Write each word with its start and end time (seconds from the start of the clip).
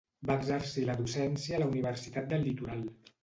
Va 0.27 0.35
exercir 0.39 0.85
la 0.87 0.95
docència 1.01 1.57
a 1.57 1.61
la 1.65 1.69
Universitat 1.73 2.31
del 2.33 2.47
Litoral. 2.49 2.83